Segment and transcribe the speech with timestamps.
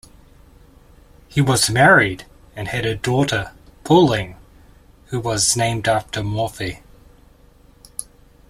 [1.27, 3.51] He was married, and had a daughter,
[3.83, 4.35] Pauline,
[5.09, 6.79] who was named after Morphy.